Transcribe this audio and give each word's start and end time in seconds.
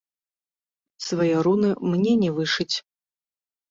Свае 1.09 1.29
руны 1.51 1.69
мне 1.95 2.19
не 2.25 2.35
вышыць. 2.43 2.75